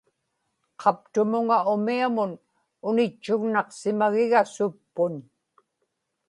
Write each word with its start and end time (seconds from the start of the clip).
qaptumuŋa 0.81 1.57
umiamun 1.73 2.31
unitchugnaqsimagiga 2.87 4.41
suppun 4.53 5.13